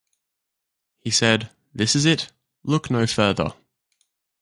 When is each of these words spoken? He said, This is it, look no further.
He 1.01 1.11
said, 1.11 1.51
This 1.75 1.95
is 1.95 2.05
it, 2.05 2.31
look 2.63 2.89
no 2.89 3.05
further. 3.05 3.53